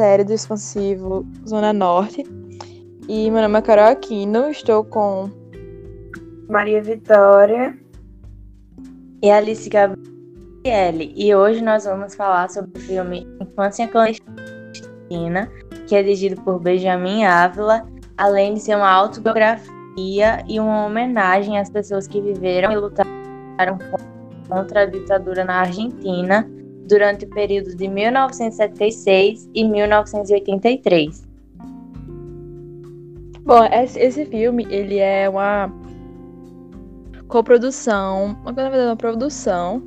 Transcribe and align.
série 0.00 0.24
do 0.24 0.32
Expansivo 0.32 1.26
Zona 1.46 1.74
Norte. 1.74 2.24
E 3.06 3.30
meu 3.30 3.42
nome 3.42 3.58
é 3.58 3.60
Carol 3.60 3.84
Aquino, 3.84 4.48
estou 4.48 4.82
com 4.82 5.30
Maria 6.48 6.82
Vitória 6.82 7.78
e 9.22 9.30
Alice 9.30 9.68
Gabriele. 9.68 11.12
E 11.14 11.34
hoje 11.34 11.62
nós 11.62 11.84
vamos 11.84 12.14
falar 12.14 12.48
sobre 12.48 12.70
o 12.78 12.80
filme 12.80 13.28
Infância 13.42 13.86
Clandestina, 13.88 15.52
que 15.86 15.94
é 15.94 16.02
dirigido 16.02 16.40
por 16.40 16.58
Benjamin 16.58 17.26
Ávila, 17.26 17.86
além 18.16 18.54
de 18.54 18.60
ser 18.60 18.76
uma 18.76 18.90
autobiografia 18.90 20.42
e 20.48 20.58
uma 20.58 20.86
homenagem 20.86 21.58
às 21.58 21.68
pessoas 21.68 22.08
que 22.08 22.22
viveram 22.22 22.72
e 22.72 22.76
lutaram 22.76 23.78
contra 24.48 24.80
a 24.80 24.86
ditadura 24.86 25.44
na 25.44 25.60
Argentina 25.60 26.50
durante 26.90 27.24
o 27.24 27.28
período 27.28 27.74
de 27.74 27.88
1976 27.88 29.48
e 29.54 29.64
1983. 29.64 31.30
Bom, 33.42 33.64
esse 33.72 34.26
filme 34.26 34.66
ele 34.68 34.98
é 34.98 35.28
uma 35.28 35.72
coprodução, 37.28 38.36
na 38.44 38.52
verdade 38.52 38.86
uma 38.86 38.96
produção 38.96 39.82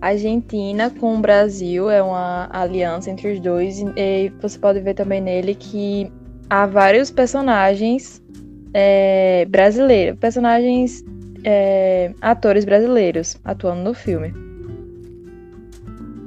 argentina 0.00 0.90
com 0.90 1.16
o 1.16 1.20
Brasil, 1.20 1.88
é 1.90 2.02
uma 2.02 2.48
aliança 2.52 3.10
entre 3.10 3.32
os 3.32 3.40
dois 3.40 3.80
e 3.96 4.32
você 4.40 4.58
pode 4.58 4.80
ver 4.80 4.94
também 4.94 5.20
nele 5.20 5.54
que 5.54 6.10
há 6.48 6.66
vários 6.66 7.10
personagens 7.10 8.22
é, 8.74 9.44
brasileiros, 9.46 10.18
personagens 10.18 11.04
é, 11.44 12.12
atores 12.20 12.64
brasileiros 12.64 13.36
atuando 13.44 13.82
no 13.82 13.94
filme. 13.94 14.49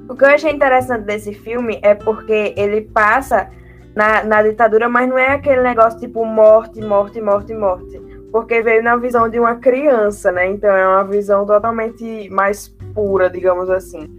O 0.09 0.15
que 0.15 0.23
eu 0.23 0.29
achei 0.29 0.51
interessante 0.51 1.05
desse 1.05 1.33
filme 1.33 1.79
é 1.81 1.95
porque 1.95 2.53
ele 2.57 2.81
passa 2.81 3.49
na, 3.95 4.23
na 4.23 4.43
ditadura, 4.43 4.89
mas 4.89 5.07
não 5.09 5.17
é 5.17 5.33
aquele 5.33 5.61
negócio 5.61 5.99
tipo 5.99 6.25
morte, 6.25 6.81
morte, 6.81 7.21
morte, 7.21 7.53
morte. 7.53 8.01
Porque 8.31 8.61
veio 8.61 8.83
na 8.83 8.95
visão 8.95 9.29
de 9.29 9.39
uma 9.39 9.55
criança, 9.55 10.31
né? 10.31 10.47
Então 10.47 10.69
é 10.71 10.87
uma 10.87 11.03
visão 11.03 11.45
totalmente 11.45 12.29
mais 12.29 12.67
pura, 12.93 13.29
digamos 13.29 13.69
assim. 13.69 14.09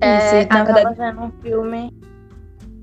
É, 0.00 0.18
Sim, 0.20 0.36
acaba 0.40 0.72
verdade... 0.72 0.96
sendo 0.96 1.20
um 1.22 1.32
filme 1.42 1.92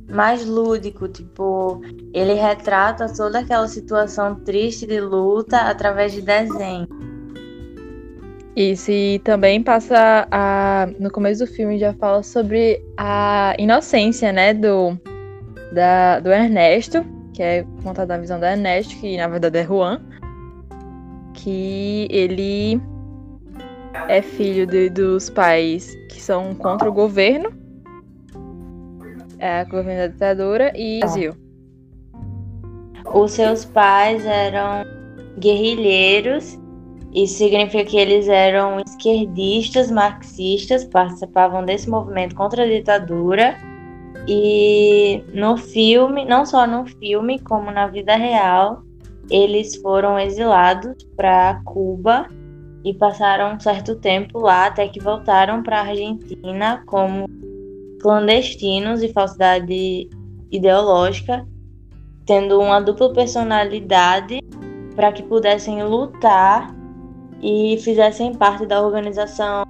mais 0.10 0.46
lúdico, 0.46 1.08
tipo, 1.08 1.82
ele 2.14 2.34
retrata 2.34 3.12
toda 3.12 3.40
aquela 3.40 3.68
situação 3.68 4.36
triste 4.36 4.86
de 4.86 5.00
luta 5.00 5.58
através 5.62 6.14
de 6.14 6.22
desenho. 6.22 6.88
Isso, 8.56 8.90
e 8.90 9.20
também 9.20 9.62
passa 9.62 10.26
a. 10.32 10.88
No 10.98 11.12
começo 11.12 11.46
do 11.46 11.52
filme 11.52 11.78
já 11.78 11.94
fala 11.94 12.24
sobre 12.24 12.82
a 12.96 13.54
inocência, 13.60 14.32
né, 14.32 14.54
do, 14.54 14.98
da, 15.74 16.22
do 16.22 16.32
Ernesto, 16.32 17.06
que 17.34 17.44
é 17.44 17.66
contada 17.84 18.08
da 18.08 18.18
visão 18.18 18.40
do 18.40 18.46
Ernesto, 18.46 18.96
que 18.96 19.18
na 19.18 19.28
verdade 19.28 19.58
é 19.58 19.66
Juan, 19.66 20.02
que 21.34 22.08
ele 22.10 22.82
é 24.08 24.22
filho 24.22 24.66
de, 24.66 24.90
dos 24.90 25.30
pais 25.30 25.94
que 26.10 26.22
são 26.22 26.56
contra 26.56 26.90
o 26.90 26.94
governo, 26.94 27.52
é, 29.38 29.60
a 29.60 29.64
governo 29.66 30.04
da 30.04 30.08
ditadura 30.08 30.72
e 30.74 31.02
tá. 31.02 31.08
Brasil. 31.08 31.34
Os 33.14 33.34
seus 33.34 33.66
pais 33.66 34.26
eram 34.26 34.86
guerrilheiros 35.38 36.58
isso 37.16 37.38
significa 37.38 37.86
que 37.86 37.98
eles 37.98 38.28
eram 38.28 38.78
esquerdistas, 38.86 39.90
marxistas, 39.90 40.84
participavam 40.84 41.64
desse 41.64 41.90
movimento 41.90 42.36
contra 42.36 42.64
a 42.64 42.68
ditadura. 42.68 43.56
E 44.28 45.24
no 45.34 45.56
filme, 45.56 46.26
não 46.26 46.46
só 46.46 46.68
no 46.68 46.86
filme, 46.86 47.40
como 47.40 47.72
na 47.72 47.88
vida 47.88 48.18
real, 48.18 48.84
eles 49.30 49.78
foram 49.78 50.20
exilados 50.20 51.06
para 51.16 51.62
Cuba 51.64 52.28
e 52.84 52.94
passaram 52.94 53.56
um 53.56 53.60
certo 53.62 53.96
tempo 53.96 54.40
lá 54.40 54.66
até 54.66 54.86
que 54.90 55.00
voltaram 55.00 55.64
para 55.64 55.78
a 55.78 55.88
Argentina 55.88 56.84
como 56.86 57.30
clandestinos 58.02 59.02
e 59.02 59.14
falsidade 59.14 60.10
ideológica, 60.52 61.48
tendo 62.26 62.60
uma 62.60 62.82
dupla 62.82 63.14
personalidade 63.14 64.42
para 64.98 65.14
que 65.14 65.24
pudessem 65.24 65.82
lutar 65.82 66.75
e 67.46 67.78
fizessem 67.78 68.34
parte 68.34 68.66
da 68.66 68.82
organização 68.82 69.64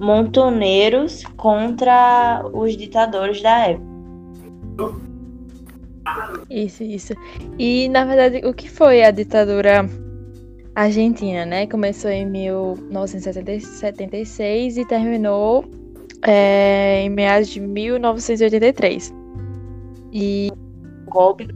Montoneiros 0.00 1.22
contra 1.36 2.44
os 2.52 2.76
ditadores 2.76 3.40
da 3.40 3.68
época. 3.68 3.86
Isso, 6.50 6.82
isso. 6.82 7.14
E 7.56 7.88
na 7.88 8.04
verdade, 8.04 8.44
o 8.44 8.52
que 8.52 8.68
foi 8.68 9.04
a 9.04 9.12
ditadura 9.12 9.88
argentina, 10.74 11.46
né? 11.46 11.68
Começou 11.68 12.10
em 12.10 12.26
1976 12.26 14.76
e 14.76 14.84
terminou 14.84 15.64
é, 16.22 17.02
em 17.02 17.10
meados 17.10 17.46
de 17.48 17.60
1983. 17.60 19.14
E 20.12 20.50
golpe 21.06 21.46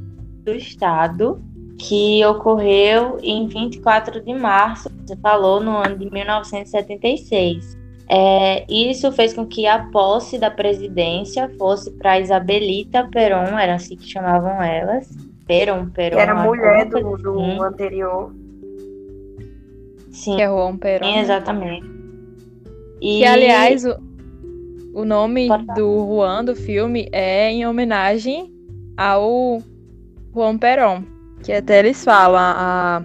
do 0.45 0.55
Estado 0.55 1.43
que 1.83 2.25
ocorreu 2.25 3.19
em 3.23 3.49
24 3.49 4.21
de 4.21 4.33
março, 4.35 4.89
você 5.05 5.17
falou, 5.17 5.61
no 5.61 5.77
ano 5.77 5.99
de 5.99 6.09
1976. 6.11 7.77
É, 8.09 8.65
isso 8.73 9.11
fez 9.11 9.33
com 9.33 9.45
que 9.45 9.67
a 9.67 9.87
posse 9.91 10.39
da 10.39 10.51
presidência 10.51 11.51
fosse 11.59 11.91
para 11.93 12.21
Isabelita 12.21 13.09
Peron, 13.11 13.59
era 13.59 13.75
assim 13.75 13.97
que 13.97 14.07
chamavam 14.07 14.63
elas. 14.63 15.09
Peron, 15.47 15.87
Peron. 15.87 16.19
Era 16.19 16.35
mulher 16.35 16.89
do, 16.89 17.17
do 17.17 17.41
assim. 17.41 17.63
anterior. 17.63 18.33
Sim. 20.11 20.37
Que 20.37 20.43
é 20.43 20.47
Juan 20.47 20.77
Peron. 20.77 21.05
Sim, 21.05 21.19
exatamente. 21.19 21.87
E... 23.01 23.19
Que, 23.19 23.25
aliás, 23.25 23.85
o, 23.85 23.97
o 24.95 25.05
nome 25.05 25.49
do 25.75 26.07
Juan 26.07 26.45
do 26.45 26.55
filme 26.55 27.09
é 27.11 27.51
em 27.51 27.67
homenagem 27.67 28.53
ao 28.97 29.61
Juan 30.33 30.59
Peron. 30.59 31.22
Que 31.43 31.53
até 31.53 31.81
eles 31.81 32.05
falam, 32.05 32.39
a, 32.39 33.05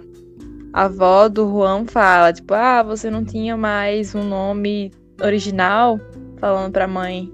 a 0.72 0.84
avó 0.84 1.28
do 1.28 1.48
Juan 1.48 1.84
fala, 1.86 2.32
tipo, 2.32 2.54
ah, 2.54 2.82
você 2.82 3.10
não 3.10 3.24
tinha 3.24 3.56
mais 3.56 4.14
um 4.14 4.22
nome 4.22 4.92
original, 5.20 5.98
falando 6.38 6.72
pra 6.72 6.86
mãe 6.86 7.32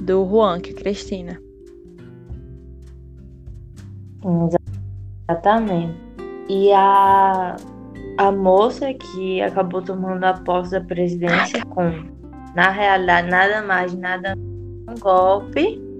do 0.00 0.26
Juan, 0.26 0.60
que 0.60 0.70
é 0.70 0.74
Cristina. 0.74 1.38
Exatamente. 5.28 5.94
E 6.48 6.72
a, 6.72 7.56
a 8.18 8.32
moça 8.32 8.92
que 8.94 9.42
acabou 9.42 9.82
tomando 9.82 10.24
a 10.24 10.34
posse 10.34 10.72
da 10.72 10.80
presidência 10.80 11.64
com, 11.66 12.04
na 12.54 12.70
realidade, 12.70 13.28
nada 13.28 13.62
mais, 13.62 13.94
nada 13.94 14.34
um 14.36 14.94
golpe 14.98 15.91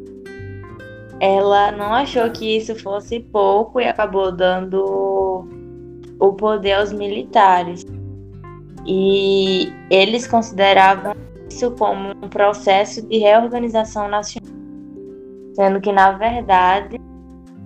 ela 1.23 1.71
não 1.71 1.95
achou 1.95 2.29
que 2.33 2.57
isso 2.57 2.75
fosse 2.75 3.21
pouco 3.21 3.81
e 3.81 3.87
acabou 3.87 4.33
dando 4.33 5.47
o 6.19 6.33
poder 6.33 6.73
aos 6.73 6.93
militares. 6.93 7.87
E 8.85 9.73
eles 9.89 10.27
consideravam 10.27 11.15
isso 11.49 11.71
como 11.71 12.11
um 12.11 12.29
processo 12.29 13.07
de 13.07 13.19
reorganização 13.19 14.09
nacional, 14.09 14.53
sendo 15.55 15.81
que, 15.81 15.93
na 15.93 16.11
verdade, 16.11 17.01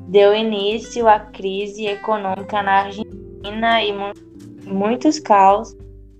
deu 0.06 0.34
início 0.34 1.08
à 1.08 1.18
crise 1.18 1.86
econômica 1.86 2.62
na 2.62 2.82
Argentina 2.82 3.82
e 3.82 3.94
muitos 4.66 5.18
caos 5.18 5.74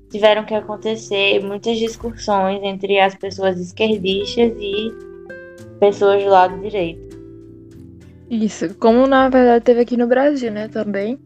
tiveram 0.08 0.42
que 0.46 0.54
acontecer, 0.54 1.44
muitas 1.44 1.76
discussões 1.76 2.62
entre 2.62 2.98
as 2.98 3.14
pessoas 3.14 3.60
esquerdistas 3.60 4.54
e 4.58 4.90
pessoas 5.78 6.24
do 6.24 6.30
lado 6.30 6.58
direito. 6.62 7.05
Isso, 8.30 8.74
como 8.76 9.06
na 9.06 9.28
verdade 9.28 9.64
teve 9.64 9.80
aqui 9.80 9.96
no 9.96 10.06
Brasil, 10.06 10.50
né, 10.50 10.68
também. 10.68 11.18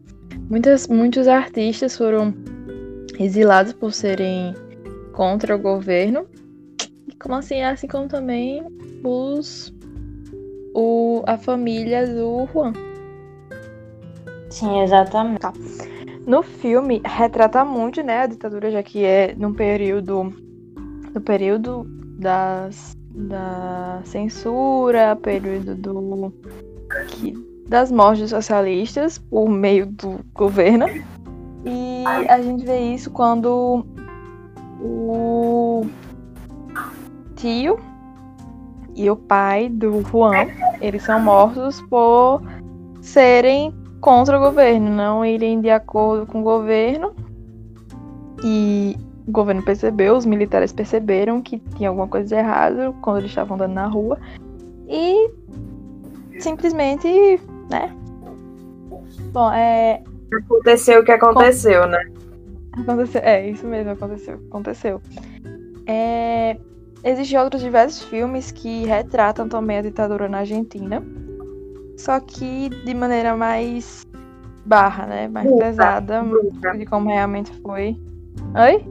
Muitas, 0.49 0.87
muitos 0.87 1.27
artistas 1.27 1.97
foram 1.97 2.33
exilados 3.19 3.73
por 3.73 3.91
serem 3.91 4.53
contra 5.13 5.55
o 5.55 5.59
governo. 5.59 6.27
Como 7.19 7.35
assim? 7.35 7.61
Assim 7.61 7.87
como 7.87 8.07
também 8.07 8.63
os 9.03 9.73
o, 10.73 11.23
a 11.25 11.37
família 11.37 12.07
do 12.07 12.47
Juan. 12.51 12.73
Sim, 14.49 14.81
exatamente. 14.81 15.39
Tá. 15.39 15.53
No 16.25 16.43
filme 16.43 17.01
retrata 17.03 17.65
muito, 17.65 18.03
né, 18.03 18.21
a 18.21 18.27
ditadura, 18.27 18.69
já 18.69 18.83
que 18.83 19.03
é 19.03 19.33
num 19.35 19.53
período 19.53 20.33
no 21.13 21.21
período 21.21 21.85
das 22.19 22.95
da 23.13 24.01
censura, 24.05 25.15
período 25.15 25.75
do 25.75 26.33
que, 27.07 27.33
das 27.67 27.91
mortes 27.91 28.29
socialistas 28.29 29.17
por 29.17 29.49
meio 29.49 29.85
do 29.85 30.19
governo. 30.33 30.87
E 31.65 32.03
a 32.27 32.41
gente 32.41 32.65
vê 32.65 32.79
isso 32.79 33.11
quando 33.11 33.85
o 34.79 35.85
tio 37.35 37.79
e 38.95 39.09
o 39.09 39.15
pai 39.15 39.69
do 39.69 40.01
Juan, 40.01 40.47
eles 40.81 41.03
são 41.03 41.19
mortos 41.19 41.81
por 41.81 42.41
serem 43.01 43.73
contra 43.99 44.37
o 44.37 44.41
governo, 44.41 44.89
não 44.89 45.25
irem 45.25 45.61
de 45.61 45.69
acordo 45.69 46.25
com 46.25 46.41
o 46.41 46.43
governo. 46.43 47.13
E 48.43 48.97
o 49.27 49.31
governo 49.31 49.63
percebeu, 49.63 50.17
os 50.17 50.25
militares 50.25 50.73
perceberam 50.73 51.41
que 51.41 51.59
tinha 51.75 51.89
alguma 51.89 52.07
coisa 52.07 52.27
de 52.27 52.35
errado 52.35 52.95
quando 53.01 53.19
eles 53.19 53.31
estavam 53.31 53.55
andando 53.55 53.73
na 53.73 53.87
rua. 53.87 54.19
E 54.89 55.31
simplesmente, 56.41 57.07
né? 57.69 57.95
Bom, 59.31 59.51
é. 59.51 60.01
Aconteceu 60.33 61.01
o 61.01 61.05
que 61.05 61.11
aconteceu, 61.11 61.87
né? 61.87 61.99
Aconteceu, 62.73 63.21
é, 63.23 63.49
isso 63.49 63.65
mesmo, 63.65 63.91
aconteceu. 63.91 64.39
Aconteceu. 64.49 65.01
É, 65.85 66.57
Existem 67.03 67.39
outros 67.39 67.61
diversos 67.63 68.03
filmes 68.03 68.51
que 68.51 68.85
retratam 68.85 69.49
também 69.49 69.79
a 69.79 69.81
ditadura 69.81 70.29
na 70.29 70.39
Argentina. 70.39 71.03
Só 71.97 72.19
que 72.19 72.69
de 72.69 72.93
maneira 72.93 73.35
mais 73.35 74.05
barra, 74.65 75.07
né? 75.07 75.27
Mais 75.27 75.47
bruta, 75.47 75.65
pesada 75.65 76.21
bruta. 76.21 76.77
de 76.77 76.85
como 76.85 77.09
realmente 77.09 77.51
foi. 77.61 77.97
Oi? 78.55 78.85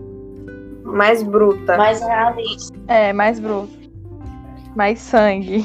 Mais 0.82 1.22
bruta. 1.22 1.76
Mais 1.76 2.00
realista. 2.00 2.76
É, 2.88 3.12
mais 3.12 3.38
bruta. 3.38 3.79
Mais 4.76 4.98
sangue. 4.98 5.64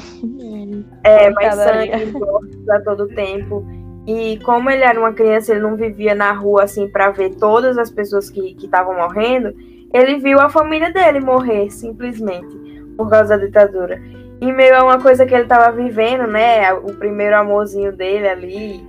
É, 1.04 1.30
mais 1.30 1.54
sangue, 1.54 2.12
mortos 2.12 2.68
a 2.68 2.80
todo 2.80 3.08
tempo. 3.08 3.64
E 4.06 4.38
como 4.44 4.70
ele 4.70 4.82
era 4.82 4.98
uma 4.98 5.12
criança, 5.12 5.52
ele 5.52 5.60
não 5.60 5.76
vivia 5.76 6.14
na 6.14 6.32
rua 6.32 6.64
assim 6.64 6.88
para 6.88 7.10
ver 7.10 7.36
todas 7.36 7.78
as 7.78 7.90
pessoas 7.90 8.30
que 8.30 8.56
estavam 8.60 8.96
morrendo 8.96 9.54
ele 9.92 10.18
viu 10.18 10.38
a 10.40 10.48
família 10.48 10.92
dele 10.92 11.20
morrer, 11.20 11.70
simplesmente, 11.70 12.54
por 12.96 13.08
causa 13.08 13.36
da 13.36 13.44
ditadura. 13.44 14.00
E 14.40 14.52
meio 14.52 14.76
a 14.76 14.84
uma 14.84 15.00
coisa 15.00 15.24
que 15.24 15.34
ele 15.34 15.44
estava 15.44 15.74
vivendo, 15.74 16.26
né? 16.26 16.72
O 16.74 16.92
primeiro 16.94 17.36
amorzinho 17.36 17.92
dele 17.96 18.28
ali. 18.28 18.86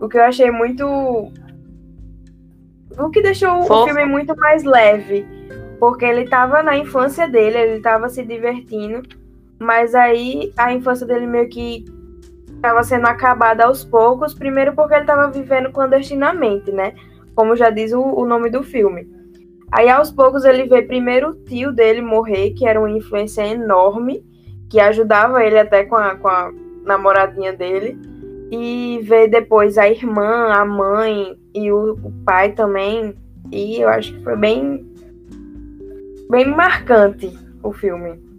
O 0.00 0.08
que 0.08 0.18
eu 0.18 0.24
achei 0.24 0.50
muito. 0.50 0.84
O 2.98 3.10
que 3.10 3.22
deixou 3.22 3.62
Fofo. 3.62 3.82
o 3.82 3.86
filme 3.86 4.04
muito 4.06 4.36
mais 4.36 4.64
leve. 4.64 5.24
Porque 5.78 6.04
ele 6.04 6.22
estava 6.22 6.62
na 6.62 6.76
infância 6.76 7.28
dele, 7.28 7.56
ele 7.56 7.76
estava 7.76 8.08
se 8.08 8.24
divertindo. 8.24 9.02
Mas 9.60 9.94
aí 9.94 10.52
a 10.56 10.72
infância 10.72 11.06
dele 11.06 11.26
meio 11.26 11.48
que 11.48 11.84
estava 12.60 12.82
sendo 12.82 13.06
acabada 13.06 13.64
aos 13.64 13.84
poucos. 13.84 14.34
Primeiro 14.34 14.74
porque 14.74 14.94
ele 14.94 15.02
estava 15.02 15.30
vivendo 15.30 15.70
clandestinamente, 15.70 16.72
né? 16.72 16.94
Como 17.34 17.54
já 17.54 17.70
diz 17.70 17.92
o, 17.92 18.00
o 18.00 18.26
nome 18.26 18.50
do 18.50 18.62
filme. 18.62 19.08
Aí 19.72 19.88
aos 19.88 20.10
poucos 20.10 20.44
ele 20.44 20.64
vê 20.64 20.82
primeiro 20.82 21.30
o 21.30 21.34
tio 21.34 21.72
dele 21.72 22.02
morrer, 22.02 22.50
que 22.50 22.66
era 22.66 22.80
uma 22.80 22.90
influência 22.90 23.46
enorme, 23.46 24.24
que 24.68 24.80
ajudava 24.80 25.44
ele 25.44 25.58
até 25.58 25.84
com 25.84 25.96
a, 25.96 26.16
com 26.16 26.28
a 26.28 26.52
namoradinha 26.84 27.52
dele. 27.52 27.98
E 28.50 29.00
vê 29.04 29.28
depois 29.28 29.78
a 29.78 29.88
irmã, 29.88 30.52
a 30.52 30.64
mãe 30.64 31.36
e 31.54 31.70
o, 31.70 31.92
o 31.92 32.12
pai 32.24 32.52
também. 32.52 33.14
E 33.52 33.80
eu 33.80 33.88
acho 33.88 34.12
que 34.12 34.24
foi 34.24 34.36
bem, 34.36 34.84
bem 36.28 36.46
marcante 36.48 37.32
o 37.62 37.72
filme. 37.72 38.29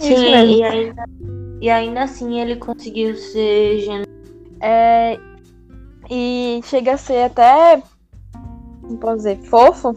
Sim, 0.00 0.58
e 0.58 0.62
ainda, 0.62 1.04
e 1.60 1.70
ainda 1.70 2.02
assim 2.02 2.40
ele 2.40 2.56
conseguiu 2.56 3.14
ser. 3.16 4.04
É, 4.60 5.18
e 6.10 6.60
chega 6.64 6.94
a 6.94 6.96
ser 6.96 7.24
até 7.24 7.82
como 8.88 8.98
posso 8.98 9.16
dizer, 9.18 9.36
fofo, 9.44 9.96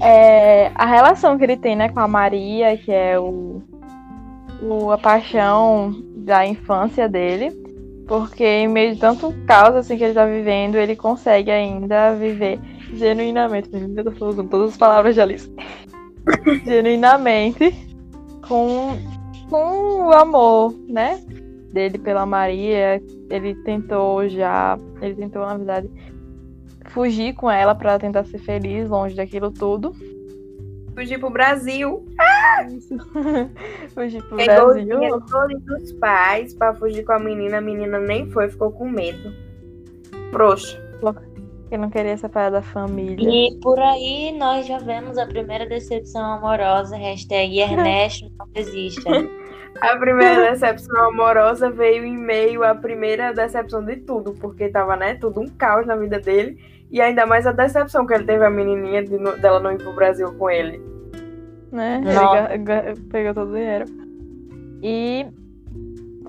é 0.00 0.70
a 0.74 0.84
relação 0.84 1.38
que 1.38 1.44
ele 1.44 1.56
tem, 1.56 1.74
né, 1.74 1.88
com 1.88 2.00
a 2.00 2.08
Maria, 2.08 2.76
que 2.76 2.92
é 2.92 3.18
o, 3.18 3.62
o 4.60 4.90
a 4.90 4.98
paixão 4.98 5.94
da 6.16 6.46
infância 6.46 7.08
dele, 7.08 7.50
porque 8.06 8.44
em 8.44 8.68
meio 8.68 8.94
de 8.94 9.00
tanto 9.00 9.34
caos 9.46 9.74
assim 9.74 9.96
que 9.96 10.04
ele 10.04 10.14
tá 10.14 10.26
vivendo, 10.26 10.76
ele 10.76 10.94
consegue 10.94 11.50
ainda 11.50 12.14
viver 12.14 12.60
genuinamente, 12.92 13.70
eu 13.72 14.04
tô 14.04 14.12
falando 14.12 14.48
todas 14.48 14.72
as 14.72 14.76
palavras 14.76 15.14
de 15.14 15.20
Alice, 15.22 15.50
genuinamente 16.66 17.91
com, 18.46 18.98
com 19.48 20.06
o 20.06 20.12
amor, 20.12 20.74
né, 20.88 21.20
dele 21.72 21.98
pela 21.98 22.26
Maria, 22.26 23.02
ele 23.30 23.54
tentou 23.62 24.28
já, 24.28 24.78
ele 25.00 25.14
tentou 25.14 25.46
na 25.46 25.56
verdade 25.56 25.90
fugir 26.90 27.34
com 27.34 27.50
ela 27.50 27.74
para 27.74 27.98
tentar 27.98 28.24
ser 28.24 28.38
feliz 28.38 28.88
longe 28.88 29.14
daquilo 29.14 29.50
tudo. 29.50 29.94
Fugir 30.94 31.18
pro 31.18 31.30
Brasil. 31.30 32.04
Ah! 32.20 32.66
fugir 33.94 34.22
pro 34.24 34.36
Pegou 34.36 34.74
Brasil. 34.74 35.00
Pegou 35.00 35.20
todos 35.22 35.62
dos 35.62 35.92
pais 35.92 36.54
para 36.54 36.74
fugir 36.74 37.02
com 37.04 37.12
a 37.12 37.18
menina. 37.18 37.58
A 37.58 37.60
menina 37.62 37.98
nem 37.98 38.30
foi, 38.30 38.50
ficou 38.50 38.70
com 38.70 38.88
medo. 38.88 39.32
Frouxa. 40.30 40.78
Porque 41.72 41.80
não 41.80 41.88
queria 41.88 42.18
separar 42.18 42.50
da 42.50 42.60
família. 42.60 43.26
E 43.26 43.58
por 43.62 43.78
aí 43.78 44.36
nós 44.36 44.66
já 44.66 44.76
vemos 44.76 45.16
a 45.16 45.24
primeira 45.24 45.64
decepção 45.64 46.22
amorosa. 46.22 46.98
Hashtag 46.98 47.60
Ernesto 47.60 48.30
não 48.38 48.46
existe. 48.54 49.00
A 49.80 49.96
primeira 49.96 50.50
decepção 50.50 51.08
amorosa 51.08 51.70
veio 51.70 52.04
em 52.04 52.14
meio 52.14 52.62
à 52.62 52.74
primeira 52.74 53.32
decepção 53.32 53.82
de 53.82 53.96
tudo, 53.96 54.34
porque 54.34 54.68
tava, 54.68 54.96
né, 54.96 55.14
tudo 55.14 55.40
um 55.40 55.48
caos 55.48 55.86
na 55.86 55.96
vida 55.96 56.20
dele. 56.20 56.58
E 56.90 57.00
ainda 57.00 57.24
mais 57.24 57.46
a 57.46 57.52
decepção 57.52 58.06
que 58.06 58.12
ele 58.12 58.24
teve 58.24 58.44
a 58.44 58.50
menininha 58.50 59.02
de, 59.02 59.16
dela 59.40 59.58
não 59.58 59.72
ir 59.72 59.78
pro 59.78 59.94
Brasil 59.94 60.30
com 60.34 60.50
ele. 60.50 60.78
Né? 61.72 62.02
Ele 62.52 63.00
pegou 63.10 63.32
todo 63.32 63.50
o 63.50 63.54
dinheiro. 63.54 63.86
E 64.82 65.26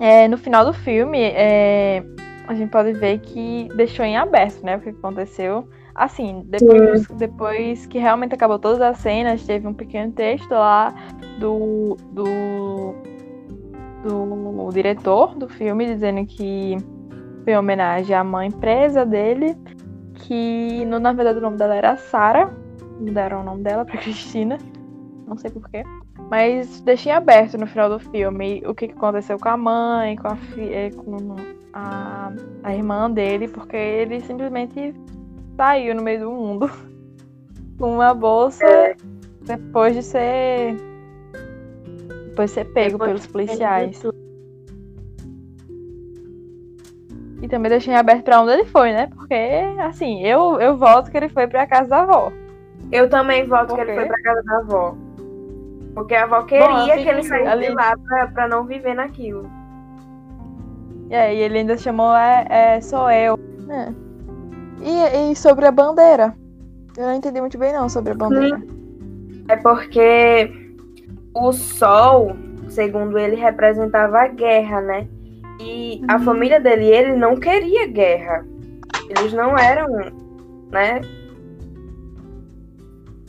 é, 0.00 0.26
no 0.26 0.38
final 0.38 0.64
do 0.64 0.72
filme, 0.72 1.20
é, 1.20 2.02
a 2.46 2.54
gente 2.54 2.70
pode 2.70 2.92
ver 2.92 3.18
que 3.18 3.68
deixou 3.76 4.04
em 4.04 4.16
aberto, 4.16 4.64
né? 4.64 4.76
O 4.76 4.80
que 4.80 4.90
aconteceu. 4.90 5.68
Assim, 5.94 6.42
depois, 6.46 7.06
depois 7.08 7.86
que 7.86 7.98
realmente 7.98 8.34
acabou 8.34 8.58
todas 8.58 8.80
as 8.80 8.98
cenas, 8.98 9.46
teve 9.46 9.66
um 9.66 9.72
pequeno 9.74 10.12
texto 10.12 10.50
lá 10.50 10.92
do, 11.38 11.96
do, 12.10 12.24
do 14.02 14.70
diretor 14.72 15.36
do 15.36 15.48
filme 15.48 15.86
dizendo 15.86 16.26
que 16.26 16.76
foi 17.44 17.56
homenagem 17.56 18.16
à 18.16 18.24
mãe 18.24 18.50
presa 18.50 19.06
dele 19.06 19.56
que 20.14 20.84
no, 20.86 20.98
na 20.98 21.12
verdade 21.12 21.38
o 21.38 21.42
nome 21.42 21.56
dela 21.56 21.74
era 21.74 21.96
Sara. 21.96 22.52
Mudaram 22.98 23.42
o 23.42 23.44
nome 23.44 23.62
dela 23.62 23.84
pra 23.84 23.98
Cristina. 23.98 24.58
Não 25.26 25.36
sei 25.36 25.50
porquê. 25.50 25.82
Mas 26.30 26.80
deixei 26.80 27.12
aberto 27.12 27.58
no 27.58 27.66
final 27.66 27.88
do 27.88 27.98
filme 27.98 28.62
o 28.66 28.74
que 28.74 28.86
aconteceu 28.86 29.38
com 29.38 29.48
a 29.48 29.56
mãe, 29.56 30.16
com 30.16 30.28
a, 30.28 30.38
eh, 30.58 30.90
com 30.90 31.36
a, 31.72 32.32
a 32.62 32.74
irmã 32.74 33.10
dele, 33.10 33.48
porque 33.48 33.76
ele 33.76 34.20
simplesmente 34.20 34.94
saiu 35.56 35.94
no 35.94 36.02
meio 36.02 36.20
do 36.20 36.30
mundo 36.30 36.70
com 37.78 37.94
uma 37.94 38.14
bolsa 38.14 38.64
é. 38.64 38.96
depois 39.42 39.94
de 39.94 40.02
ser. 40.02 40.76
Depois 42.28 42.50
de 42.50 42.54
ser 42.54 42.64
pego 42.72 42.92
depois 42.92 43.10
pelos 43.10 43.26
policiais. 43.26 44.02
E 47.42 47.48
também 47.48 47.68
deixei 47.68 47.94
aberto 47.94 48.24
para 48.24 48.40
onde 48.40 48.52
ele 48.52 48.64
foi, 48.64 48.92
né? 48.92 49.06
Porque, 49.08 49.34
assim, 49.78 50.24
eu, 50.24 50.58
eu 50.60 50.78
voto 50.78 51.10
que 51.10 51.16
ele 51.18 51.28
foi 51.28 51.46
para 51.46 51.66
casa 51.66 51.90
da 51.90 52.00
avó. 52.00 52.32
Eu 52.90 53.08
também 53.10 53.44
voto 53.44 53.74
que 53.74 53.80
ele 53.82 53.94
foi 53.94 54.06
para 54.06 54.22
casa 54.22 54.42
da 54.44 54.58
avó. 54.60 54.96
Porque 55.94 56.14
a 56.14 56.24
avó 56.24 56.42
queria 56.42 56.66
Bom, 56.66 56.84
que 56.84 57.08
ele 57.08 57.22
saísse 57.22 57.48
ali... 57.48 57.68
de 57.68 57.74
lá 57.74 57.94
para 58.34 58.48
não 58.48 58.64
viver 58.64 58.94
naquilo. 58.94 59.48
É, 61.10 61.34
e 61.34 61.38
ele 61.38 61.58
ainda 61.58 61.76
chamou 61.76 62.14
é, 62.14 62.46
é 62.48 62.80
sou 62.80 63.10
eu. 63.10 63.38
É. 63.68 63.92
E, 64.82 65.32
e 65.32 65.36
sobre 65.36 65.66
a 65.66 65.70
bandeira? 65.70 66.34
Eu 66.96 67.04
não 67.04 67.14
entendi 67.14 67.40
muito 67.40 67.58
bem 67.58 67.72
não 67.72 67.88
sobre 67.88 68.12
a 68.12 68.16
bandeira. 68.16 68.60
É 69.48 69.56
porque 69.56 70.50
o 71.34 71.52
sol, 71.52 72.36
segundo 72.68 73.18
ele, 73.18 73.36
representava 73.36 74.20
a 74.20 74.28
guerra, 74.28 74.80
né? 74.80 75.08
E 75.60 76.02
a 76.08 76.16
uhum. 76.16 76.24
família 76.24 76.60
dele, 76.60 76.86
ele 76.86 77.16
não 77.16 77.36
queria 77.36 77.86
guerra. 77.86 78.44
Eles 79.08 79.32
não 79.32 79.56
eram, 79.56 79.88
né? 80.70 81.00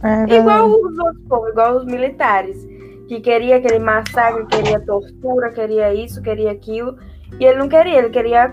É 0.04 0.36
igual 0.36 0.70
os 0.70 0.98
outros 0.98 1.24
povos, 1.28 1.50
igual 1.50 1.78
os 1.78 1.86
militares, 1.86 2.68
que 3.08 3.20
queria 3.22 3.58
aquele 3.58 3.80
massacre, 3.80 4.46
queria 4.48 4.80
tortura, 4.80 5.52
queria 5.52 5.94
isso, 5.94 6.22
queria 6.22 6.52
aquilo. 6.52 6.98
E 7.40 7.46
ele 7.46 7.60
não 7.60 7.68
queria, 7.68 8.00
ele 8.00 8.10
queria 8.10 8.52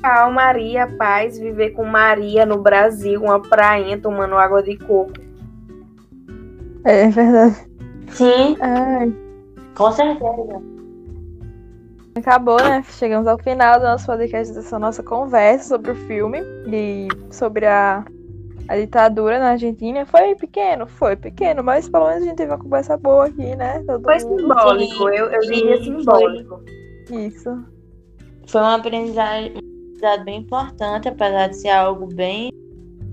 calmaria, 0.00 0.86
paz, 0.98 1.38
viver 1.38 1.70
com 1.70 1.84
Maria 1.84 2.44
no 2.44 2.58
Brasil, 2.58 3.22
uma 3.22 3.40
prainha 3.40 3.98
tomando 3.98 4.34
água 4.34 4.62
de 4.62 4.76
coco. 4.76 5.12
É 6.84 7.08
verdade. 7.08 7.66
Sim. 8.08 8.56
Ai. 8.60 9.14
Com 9.74 9.90
certeza. 9.90 10.62
Acabou, 12.16 12.58
né? 12.58 12.84
Chegamos 12.90 13.26
ao 13.26 13.38
final 13.38 13.80
do 13.80 13.86
nosso 13.86 14.06
podcast, 14.06 14.54
dessa 14.54 14.78
nossa 14.78 15.02
conversa 15.02 15.70
sobre 15.70 15.92
o 15.92 15.94
filme 16.06 16.42
e 16.66 17.08
sobre 17.30 17.66
a 17.66 18.04
a 18.68 18.76
ditadura 18.76 19.38
na 19.38 19.50
Argentina 19.50 20.06
foi 20.06 20.34
pequeno, 20.34 20.86
foi 20.86 21.16
pequeno, 21.16 21.62
mas 21.62 21.88
pelo 21.88 22.06
menos 22.06 22.22
a 22.22 22.26
gente 22.26 22.36
teve 22.36 22.52
uma 22.52 22.58
conversa 22.58 22.96
boa 22.96 23.26
aqui, 23.26 23.54
né? 23.56 23.82
Todo 23.86 24.04
foi 24.04 24.18
mundo. 24.18 24.40
simbólico, 24.40 25.08
eu, 25.08 25.26
eu 25.30 25.40
diria 25.40 25.82
simbólico. 25.82 26.62
Isso. 27.10 27.64
Foi 28.46 28.60
um 28.60 28.66
aprendizado, 28.66 29.46
um 29.46 29.58
aprendizado 29.58 30.24
bem 30.24 30.40
importante, 30.40 31.08
apesar 31.08 31.48
de 31.48 31.56
ser 31.56 31.70
algo 31.70 32.06
bem 32.14 32.50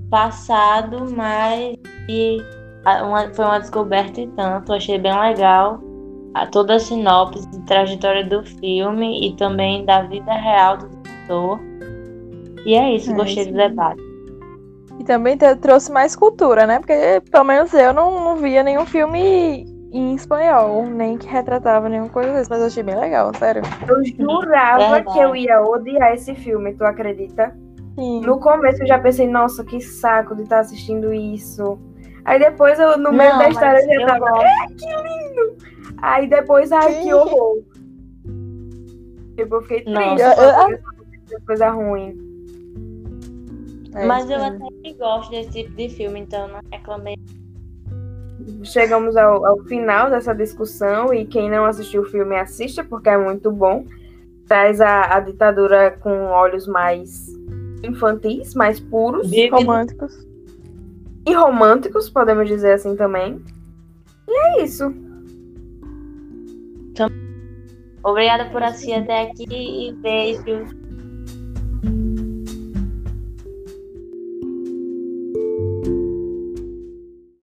passado, 0.09 1.13
mas 1.15 1.75
uma, 3.03 3.33
foi 3.33 3.45
uma 3.45 3.59
descoberta 3.59 4.21
e 4.21 4.27
tanto. 4.27 4.73
Achei 4.73 4.97
bem 4.97 5.17
legal 5.17 5.81
a, 6.33 6.45
toda 6.47 6.75
a 6.75 6.79
sinopse 6.79 7.49
de 7.49 7.59
trajetória 7.65 8.23
do 8.25 8.43
filme 8.43 9.27
e 9.27 9.35
também 9.35 9.85
da 9.85 10.03
vida 10.03 10.33
real 10.33 10.77
do 10.77 10.89
diretor. 10.89 11.59
E 12.65 12.75
é 12.75 12.95
isso, 12.95 13.11
é 13.11 13.15
gostei 13.15 13.43
isso. 13.43 13.51
do 13.51 13.57
debate. 13.57 14.10
E 15.01 15.03
também 15.03 15.35
te, 15.35 15.55
trouxe 15.55 15.91
mais 15.91 16.15
cultura, 16.15 16.67
né? 16.67 16.77
Porque 16.77 16.93
pelo 17.31 17.43
menos 17.43 17.73
eu 17.73 17.91
não, 17.91 18.23
não 18.23 18.35
via 18.35 18.61
nenhum 18.61 18.85
filme 18.85 19.65
em 19.91 20.13
espanhol, 20.13 20.85
nem 20.85 21.17
que 21.17 21.27
retratava 21.27 21.89
nenhuma 21.89 22.09
coisa 22.09 22.31
dessa, 22.31 22.49
mas 22.51 22.59
eu 22.59 22.67
achei 22.67 22.83
bem 22.83 22.95
legal, 22.95 23.33
sério. 23.33 23.63
Eu 23.87 24.05
jurava 24.05 25.01
que 25.01 25.17
eu 25.17 25.35
ia 25.35 25.59
odiar 25.59 26.13
esse 26.13 26.35
filme, 26.35 26.75
tu 26.75 26.83
acredita? 26.83 27.51
Sim. 27.95 28.21
No 28.21 28.39
começo 28.39 28.83
eu 28.83 28.87
já 28.87 28.99
pensei, 28.99 29.27
nossa, 29.27 29.65
que 29.65 29.81
saco 29.81 30.35
de 30.35 30.43
estar 30.43 30.57
tá 30.57 30.61
assistindo 30.61 31.11
isso. 31.11 31.79
Aí 32.23 32.37
depois, 32.37 32.79
eu, 32.79 32.95
no 32.99 33.11
meio 33.11 33.35
da 33.39 33.49
história, 33.49 33.79
eu 33.79 34.01
já 34.01 34.19
tava, 34.19 34.43
é, 34.43 34.67
que 34.67 34.85
lindo! 34.85 35.57
Aí 35.97 36.27
depois, 36.27 36.71
ai, 36.71 36.93
Sim. 36.93 37.01
que 37.01 37.13
horror. 37.15 37.57
Tipo, 39.35 39.55
eu 39.55 39.61
fiquei 39.63 39.83
triste, 39.83 40.21
eu, 41.31 41.41
coisa 41.47 41.69
ruim. 41.71 42.30
É 43.93 44.05
Mas 44.05 44.29
eu 44.29 44.43
até 44.43 44.93
gosto 44.97 45.31
desse 45.31 45.51
tipo 45.51 45.75
de 45.75 45.89
filme, 45.89 46.19
então 46.21 46.47
não 46.47 46.59
reclamei. 46.71 47.15
Chegamos 48.63 49.15
ao, 49.17 49.45
ao 49.45 49.59
final 49.63 50.09
dessa 50.09 50.33
discussão 50.33 51.13
e 51.13 51.25
quem 51.25 51.49
não 51.49 51.65
assistiu 51.65 52.01
o 52.01 52.05
filme 52.05 52.35
assista 52.35 52.83
porque 52.83 53.09
é 53.09 53.17
muito 53.17 53.51
bom. 53.51 53.85
Traz 54.47 54.81
a, 54.81 55.15
a 55.15 55.19
ditadura 55.19 55.91
com 55.91 56.25
olhos 56.27 56.67
mais 56.67 57.27
infantis, 57.83 58.53
mais 58.55 58.79
puros. 58.79 59.29
Românticos. 59.51 60.27
E 61.27 61.33
românticos, 61.33 62.09
podemos 62.09 62.47
dizer 62.47 62.73
assim 62.73 62.95
também. 62.95 63.41
E 64.27 64.31
é 64.31 64.63
isso. 64.63 64.93
Então, 66.91 67.09
obrigada 68.03 68.49
por 68.49 68.63
assistir 68.63 68.93
até 68.93 69.23
aqui 69.23 69.45
e 69.49 69.93
beijo. 69.93 70.80